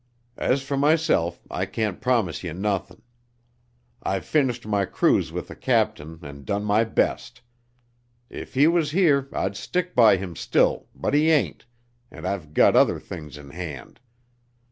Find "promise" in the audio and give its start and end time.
2.01-2.43